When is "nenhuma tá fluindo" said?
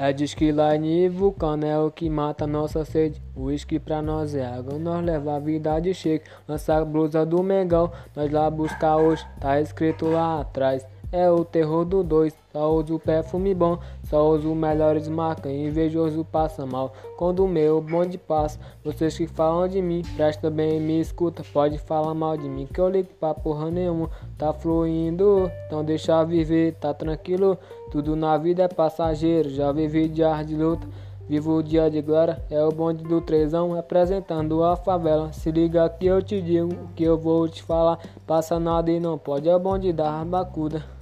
23.70-25.50